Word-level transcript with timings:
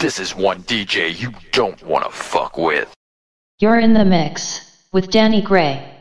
This 0.00 0.18
is 0.18 0.34
one 0.34 0.62
DJ 0.62 1.14
you 1.14 1.34
don't 1.52 1.82
want 1.82 2.06
to 2.06 2.10
fuck 2.10 2.56
with. 2.56 2.90
You're 3.58 3.78
in 3.78 3.92
the 3.92 4.06
mix 4.06 4.86
with 4.92 5.10
Danny 5.10 5.42
Gray. 5.42 5.99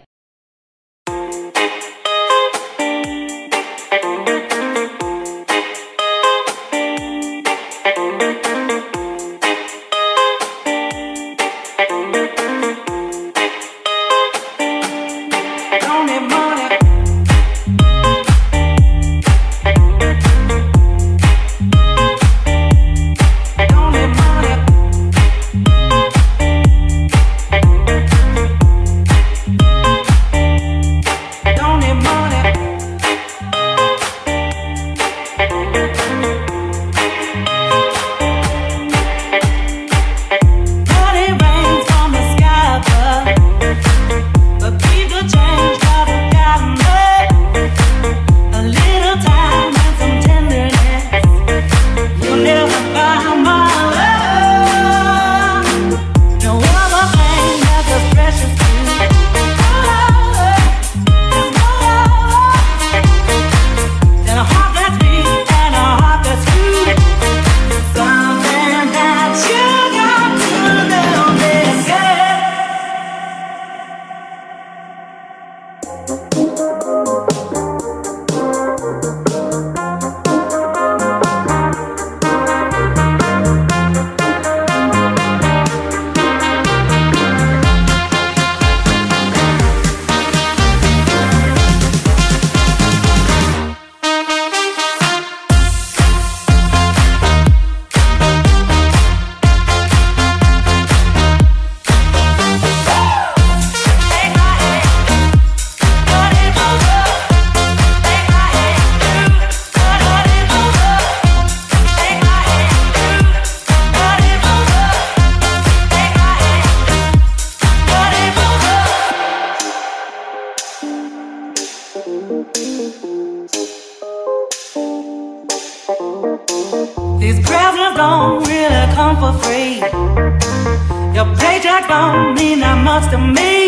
from 131.90 132.36
mean 132.36 132.62
I 132.62 132.76
must 132.84 133.12
admit. 133.14 133.59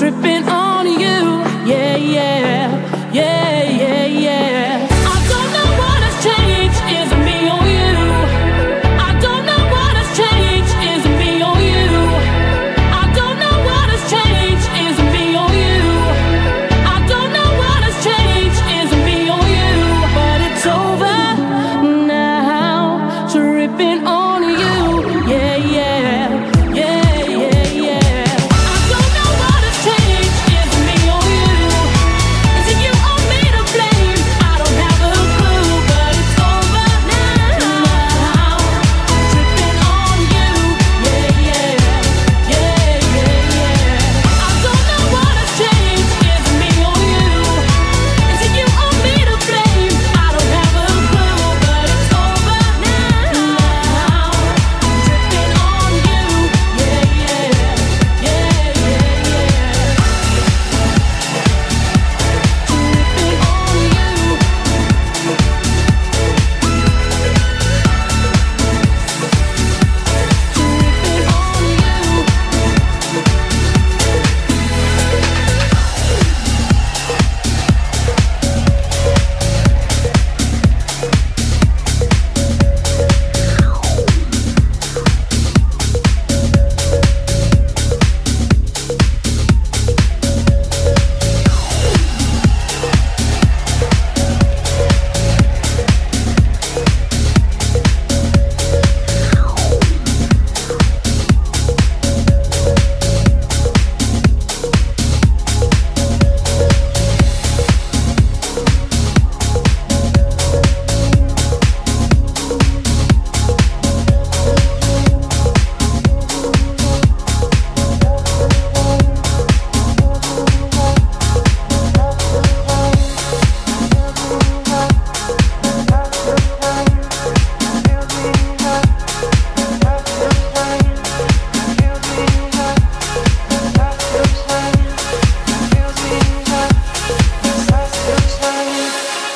tripping. 0.00 0.29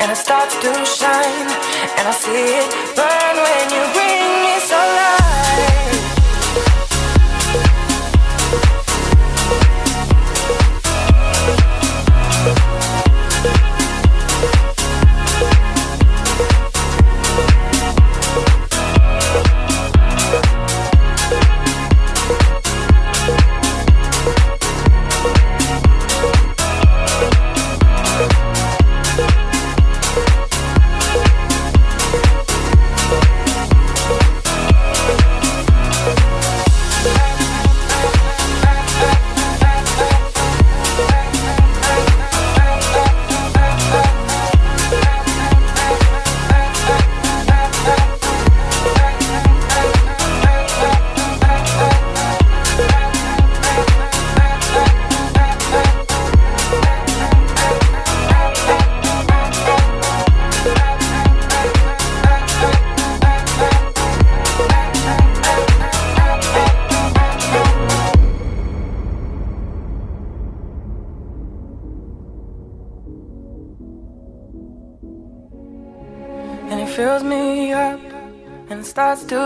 and 0.00 0.10
it 0.10 0.16
starts 0.16 0.54
to 0.64 0.72
shine, 0.84 1.48
and 1.98 2.04
I 2.08 2.12
see 2.12 2.44
it 2.60 2.68
burn 2.96 3.36
when 3.46 3.64
you 3.74 3.82
bring 3.92 4.30
me 4.44 4.54
so 4.60 4.80
and 4.80 5.83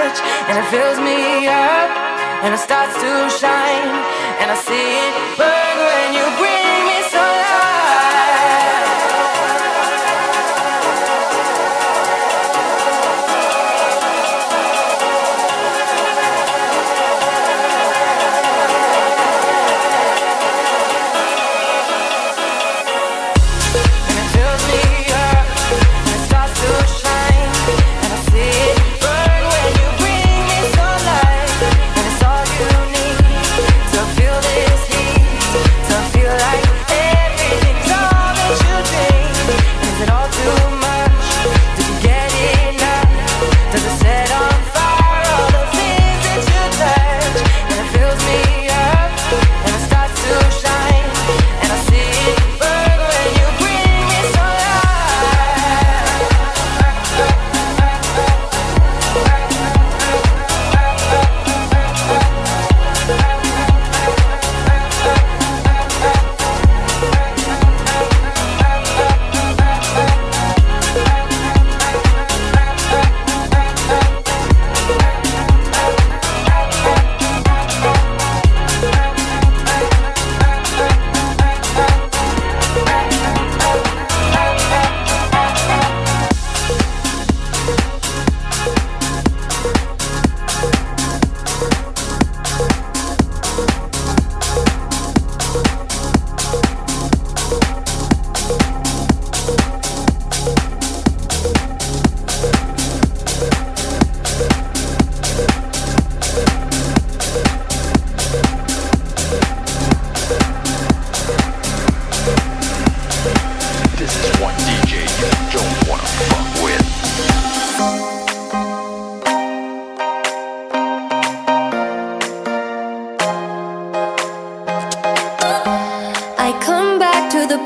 and 0.00 0.56
it 0.56 0.66
fills 0.70 0.98
me 0.98 1.46
up 1.46 1.90
and 2.42 2.54
it 2.54 2.58
starts 2.58 2.94
to 2.94 3.28
shine 3.28 3.92
and 4.40 4.50
I 4.50 4.56
see 4.56 4.88
it 5.04 5.19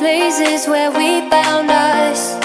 places 0.05 0.69
where 0.69 0.91
we 0.91 1.27
found 1.31 1.71
us. 1.71 2.44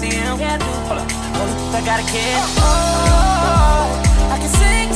goddamn. 0.00 0.60
Hold 0.88 0.98
up, 0.98 1.10
hold 1.12 1.50
up, 1.50 1.74
I 1.74 1.84
gotta 1.84 2.02
get 2.12 2.42
Oh, 2.58 4.32
I 4.32 4.38
can 4.38 4.48
sing. 4.48 4.89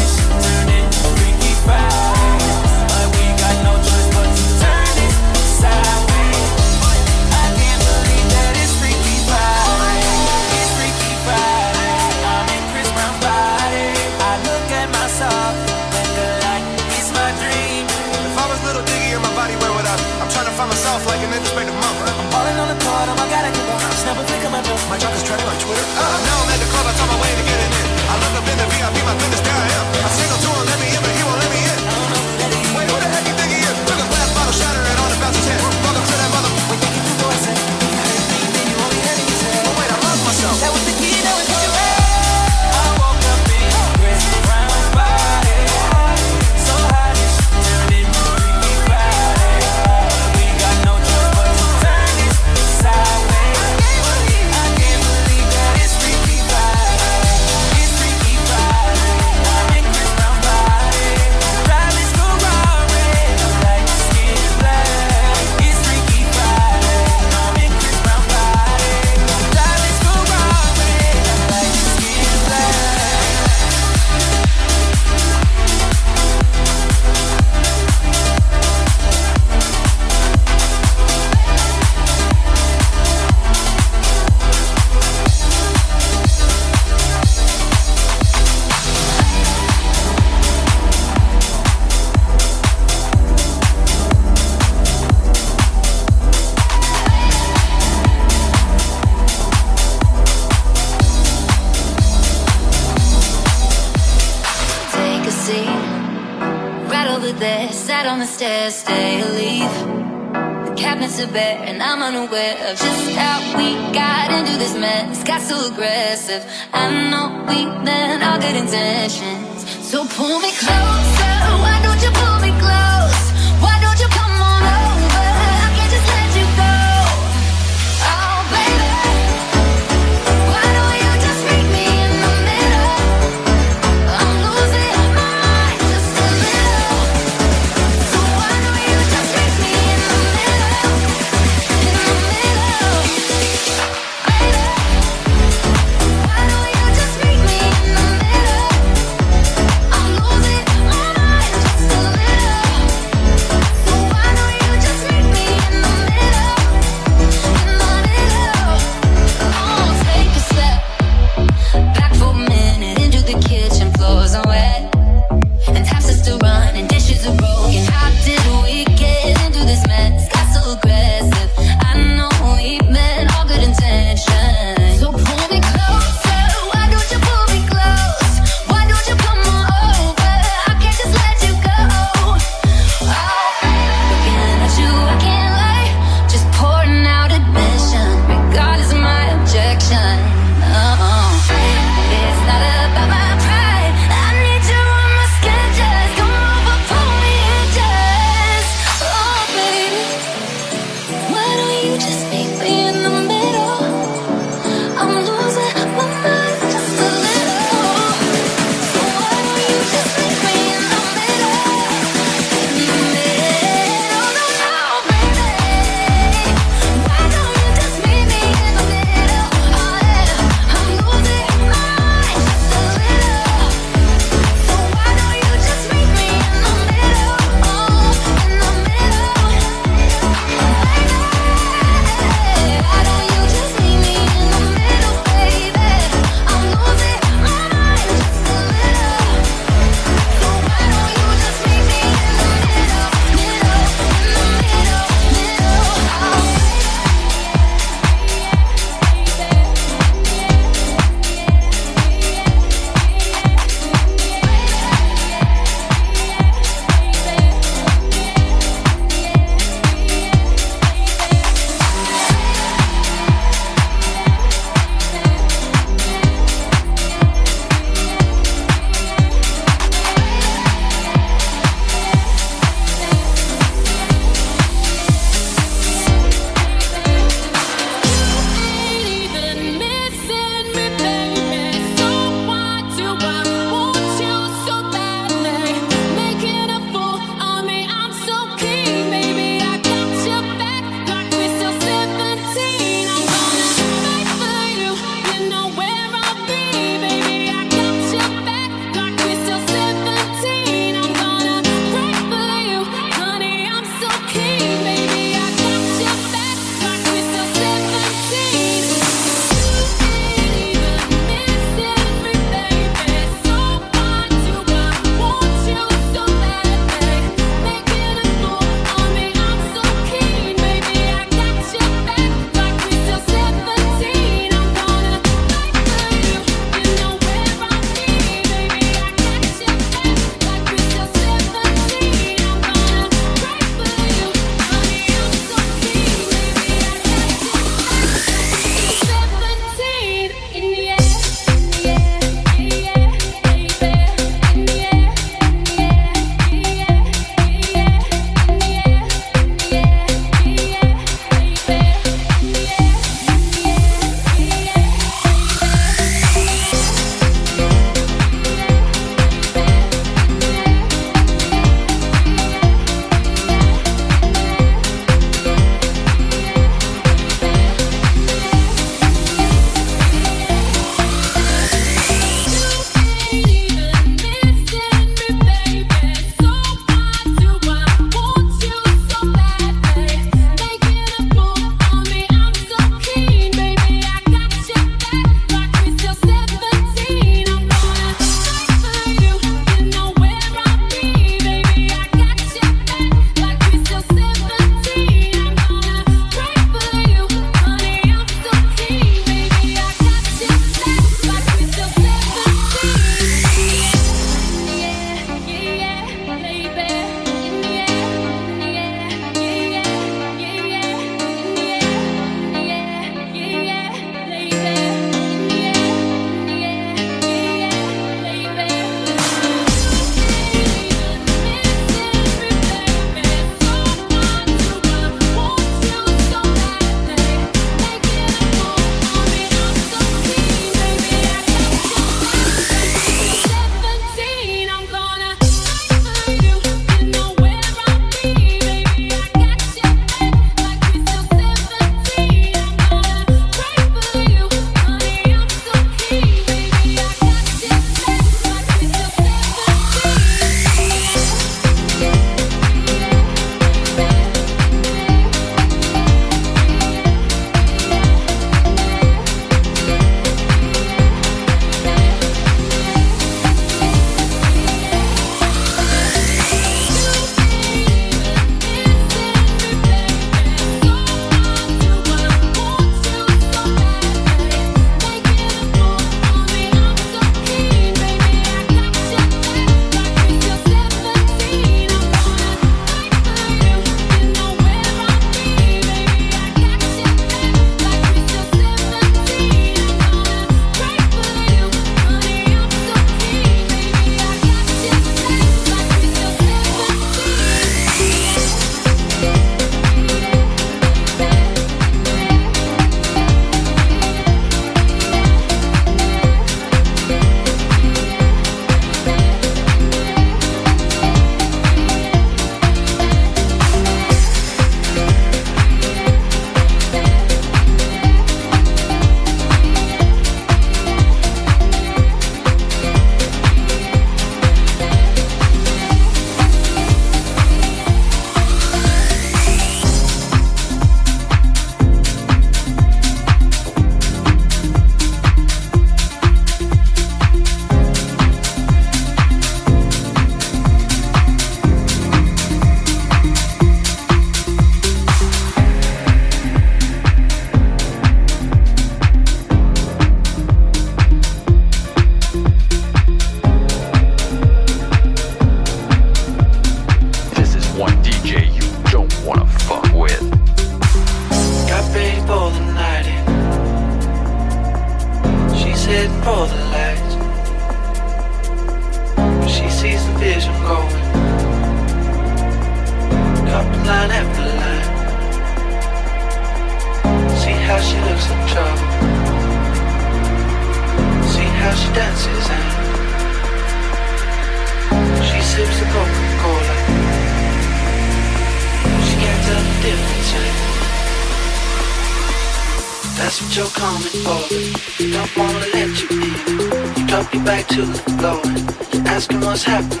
Happening. 599.63 600.00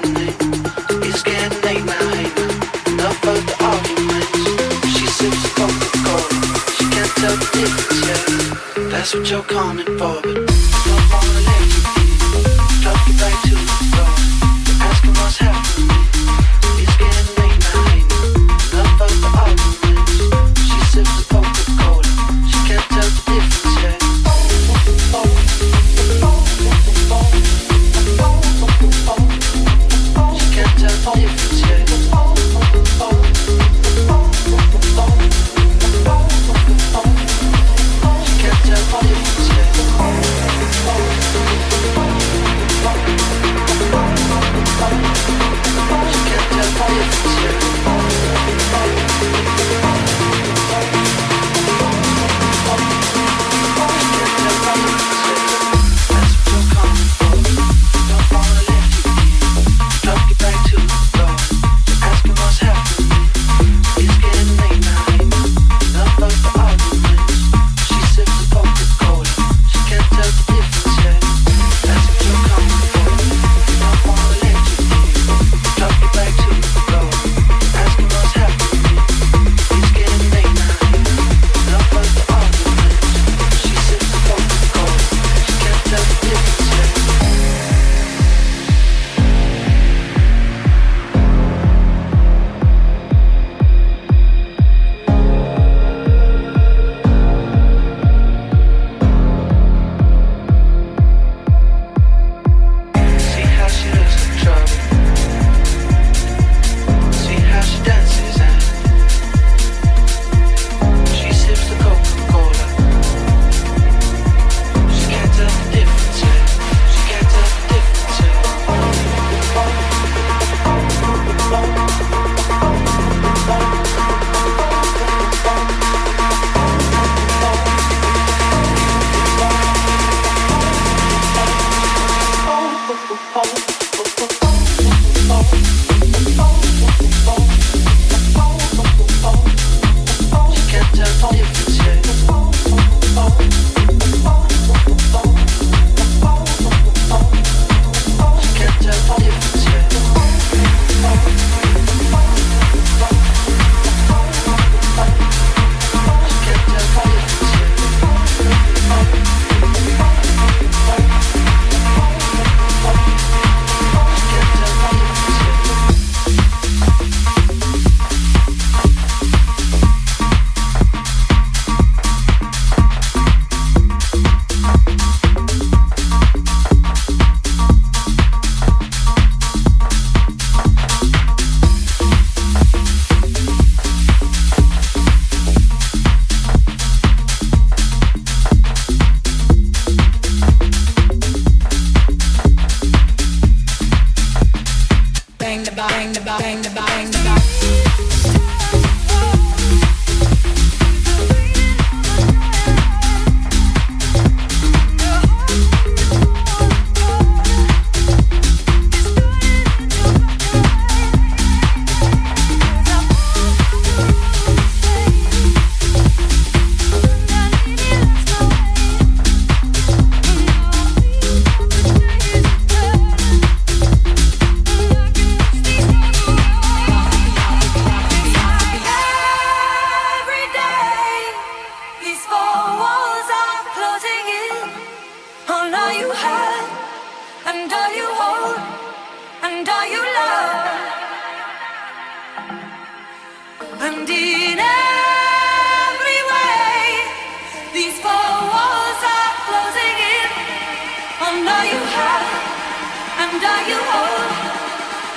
And 253.33 253.43
all 253.43 253.67
you 253.67 253.79
hold, 253.91 254.31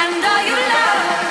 and 0.01 0.25
all 0.25 0.47
you 0.47 0.57
love. 0.69 1.24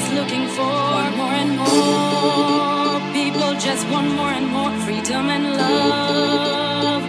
is 0.00 0.12
looking 0.12 0.46
for. 0.56 0.96
More 1.20 1.36
and 1.42 1.52
more 1.60 3.00
people 3.12 3.50
just 3.66 3.84
want 3.92 4.08
more 4.18 4.32
and 4.38 4.46
more 4.56 4.72
freedom 4.84 5.24
and 5.36 5.44
love. 5.56 7.02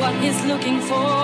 What 0.00 0.14
is 0.30 0.38
looking 0.50 0.80
for? 0.80 1.22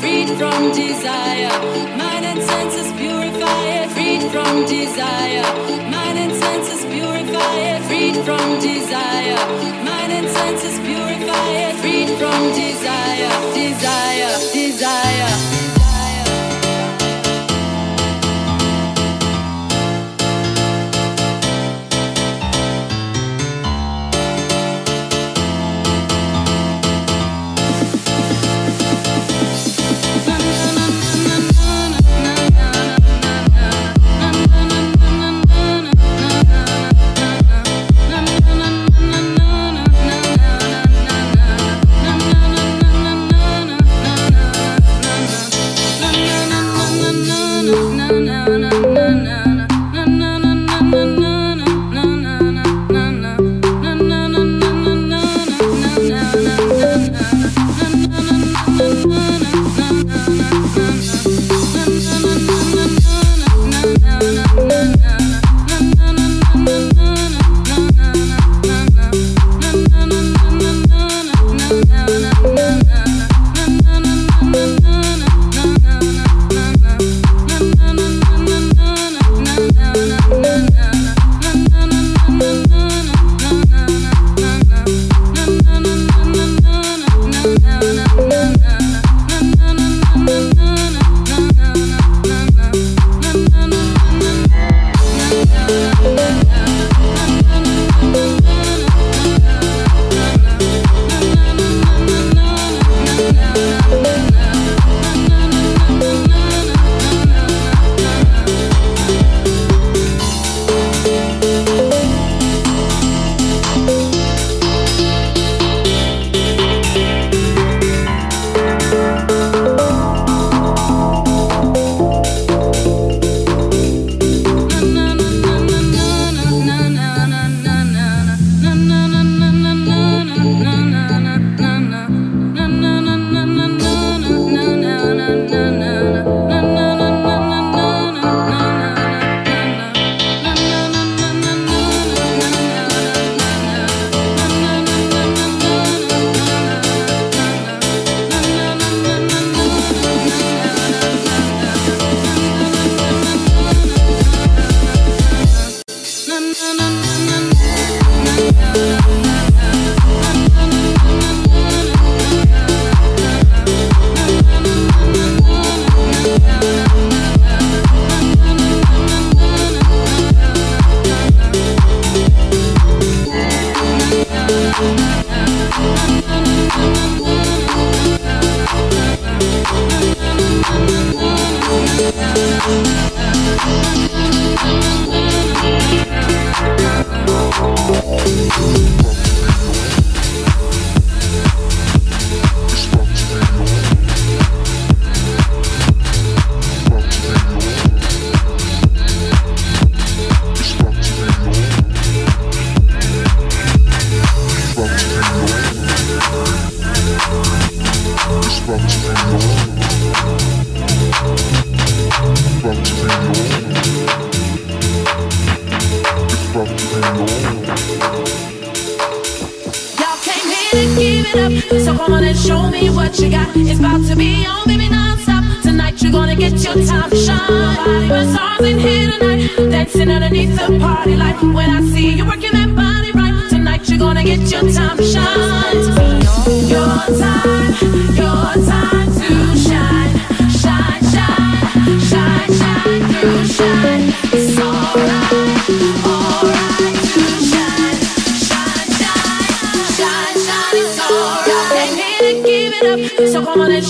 Freed 0.00 0.30
from 0.40 0.72
desire, 0.72 1.56
mind 2.02 2.24
and 2.30 2.40
senses 2.42 2.90
purify 3.00 3.62
it. 3.78 3.86
Freed 3.96 4.22
from 4.32 4.64
desire, 4.64 5.48
mind 5.94 6.18
and 6.24 6.32
senses 6.44 6.82
purify 6.92 7.56
it. 7.70 7.80
Freed 7.88 8.16
from 8.26 8.46
desire, 8.60 9.40
mind 9.88 10.12
and 10.18 10.28
senses 10.38 10.76
purify 10.86 11.48
it. 11.64 11.74
Freed 11.82 12.10
from 12.20 12.40
desire, 12.64 13.32
desire, 13.54 14.32
desire. 14.52 15.59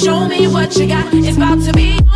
Show 0.03 0.27
me 0.27 0.47
what 0.47 0.75
you 0.77 0.87
got. 0.87 1.13
It's 1.13 1.37
about 1.37 1.63
to 1.65 1.73
be. 1.75 2.10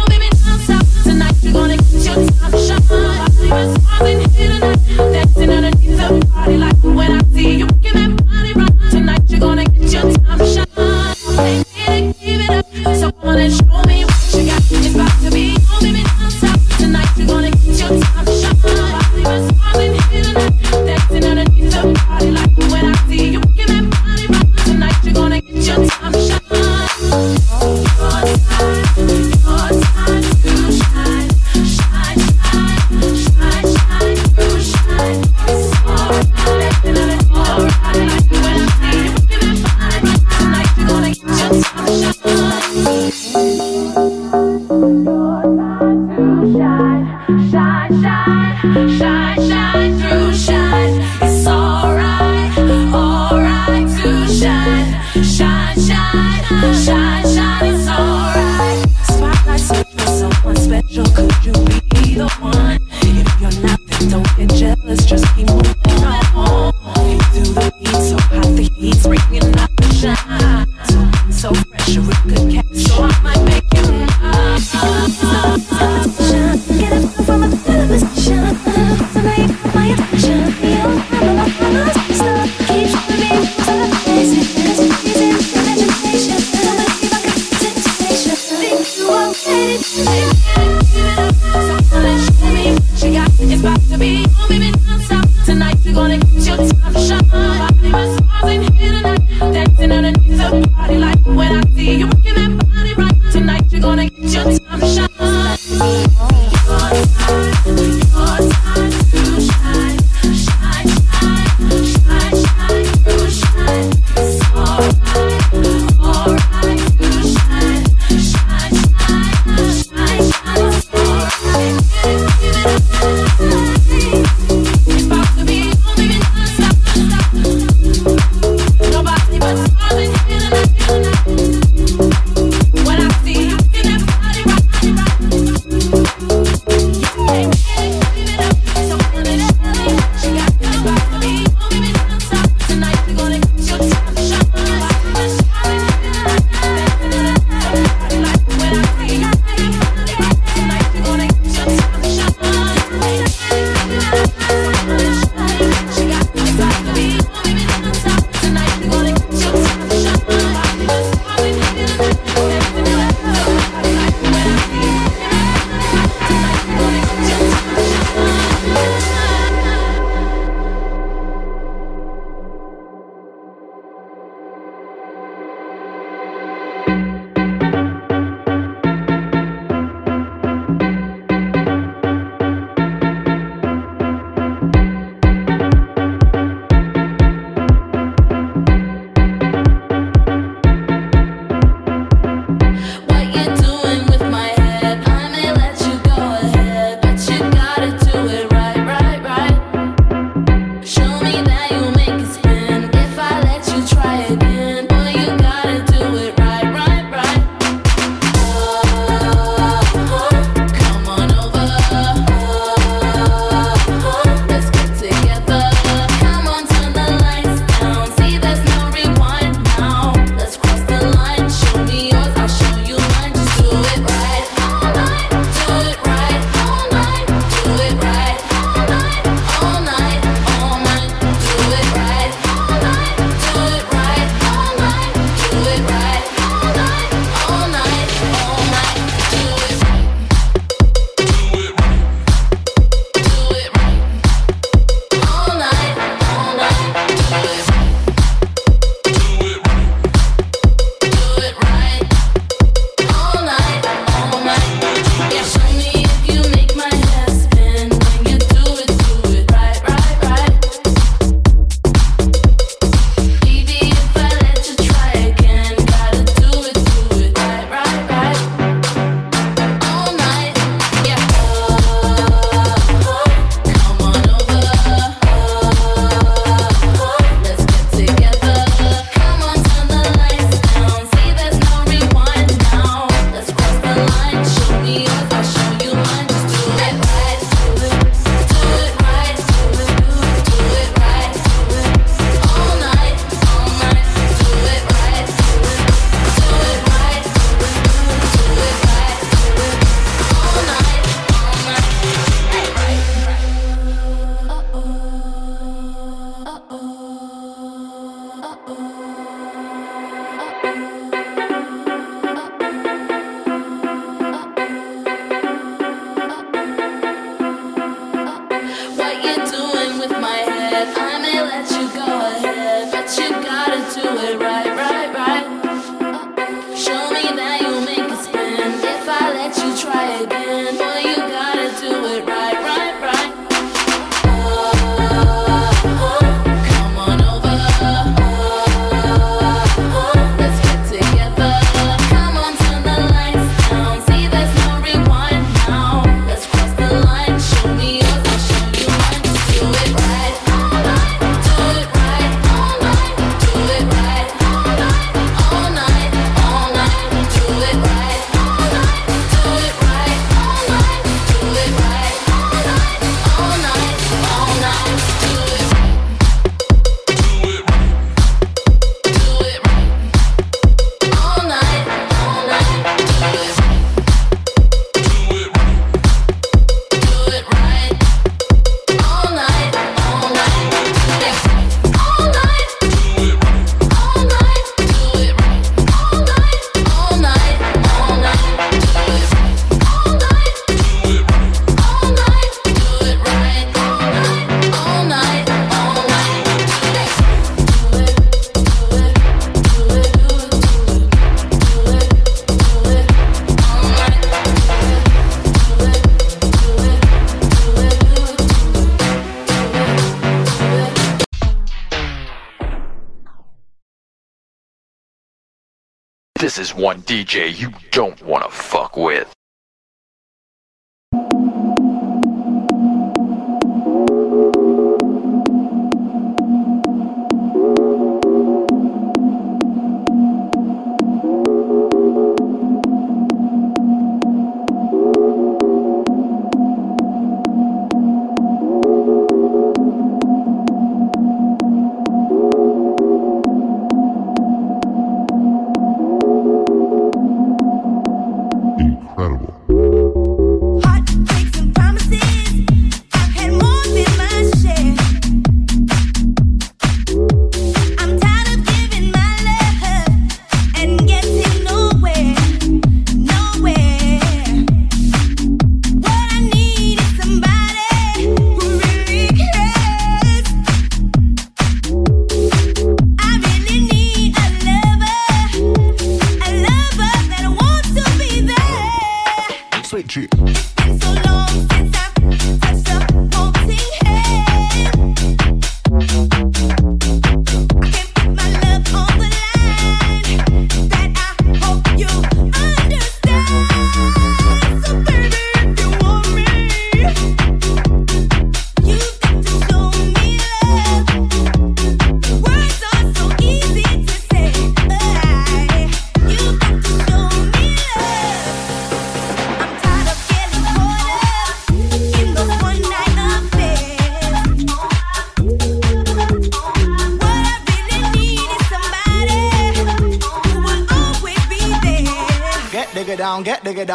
This 416.45 416.59
is 416.59 416.75
one 416.75 417.01
DJ 417.05 417.59
you 417.59 417.73
don't 417.91 418.21
want 418.23 418.45
to 418.45 418.51
fuck 418.51 418.99
with. 418.99 419.35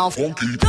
funky. 0.10 0.69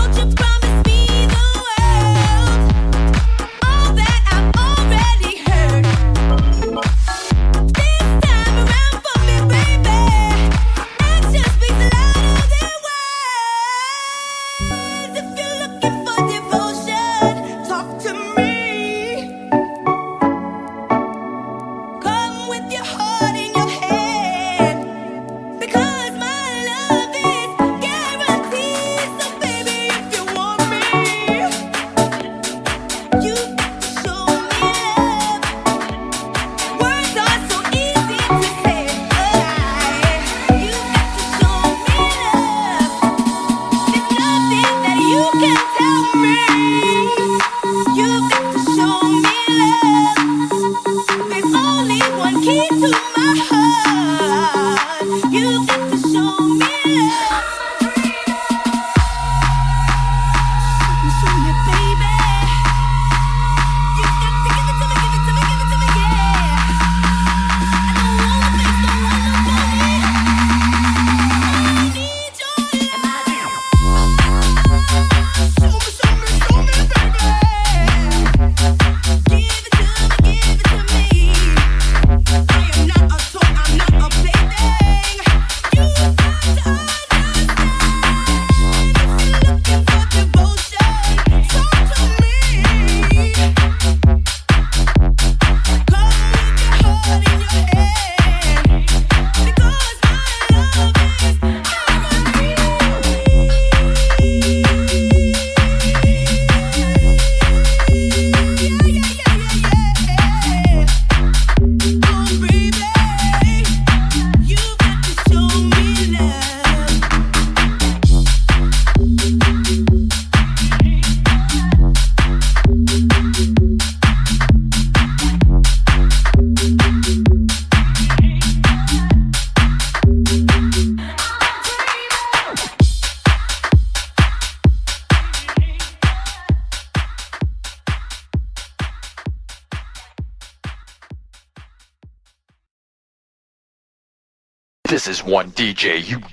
DJ, 145.60 146.02
you 146.08 146.29